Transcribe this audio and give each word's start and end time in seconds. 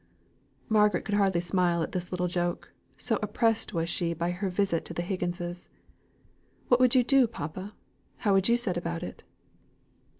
Margaret 0.67 1.05
could 1.05 1.13
hardly 1.13 1.41
smile 1.41 1.83
at 1.83 1.91
this 1.91 2.11
little 2.11 2.27
joke, 2.27 2.73
so 2.97 3.19
oppressed 3.21 3.71
was 3.71 3.87
she 3.87 4.15
by 4.15 4.31
her 4.31 4.49
visit 4.49 4.83
to 4.85 4.95
the 4.95 5.03
Higginses. 5.03 5.69
"What 6.69 6.79
would 6.79 6.95
you 6.95 7.03
do, 7.03 7.27
papa? 7.27 7.75
How 8.17 8.33
would 8.33 8.49
you 8.49 8.57
set 8.57 8.77
about 8.77 9.03
it?" 9.03 9.23